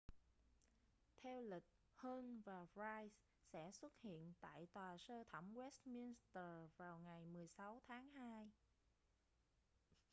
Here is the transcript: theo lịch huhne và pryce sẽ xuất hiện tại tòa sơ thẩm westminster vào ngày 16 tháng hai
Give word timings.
theo 1.21 1.41
lịch 1.41 1.63
huhne 1.95 2.41
và 2.45 2.65
pryce 2.73 3.15
sẽ 3.43 3.71
xuất 3.71 3.93
hiện 4.01 4.33
tại 4.41 4.67
tòa 4.73 4.97
sơ 4.97 5.23
thẩm 5.29 5.53
westminster 5.55 6.67
vào 6.77 6.99
ngày 6.99 7.25
16 7.25 7.81
tháng 7.87 8.09
hai 8.09 8.51